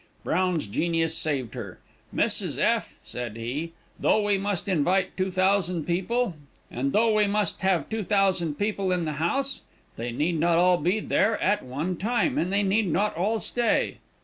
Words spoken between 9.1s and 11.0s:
house, they need not be